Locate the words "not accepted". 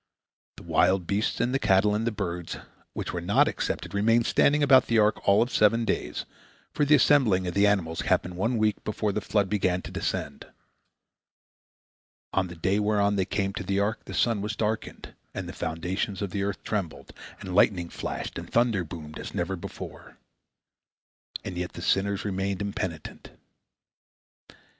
3.21-3.93